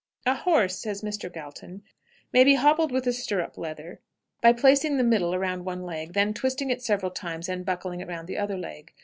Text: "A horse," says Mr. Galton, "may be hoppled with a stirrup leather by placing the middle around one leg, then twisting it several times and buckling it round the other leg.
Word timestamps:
"A 0.25 0.33
horse," 0.33 0.79
says 0.79 1.03
Mr. 1.03 1.31
Galton, 1.31 1.83
"may 2.33 2.43
be 2.43 2.55
hoppled 2.55 2.91
with 2.91 3.05
a 3.05 3.13
stirrup 3.13 3.55
leather 3.55 3.99
by 4.41 4.51
placing 4.51 4.97
the 4.97 5.03
middle 5.03 5.35
around 5.35 5.63
one 5.63 5.83
leg, 5.83 6.13
then 6.13 6.33
twisting 6.33 6.71
it 6.71 6.81
several 6.81 7.11
times 7.11 7.47
and 7.47 7.63
buckling 7.63 7.99
it 8.01 8.07
round 8.07 8.27
the 8.27 8.39
other 8.39 8.57
leg. 8.57 8.93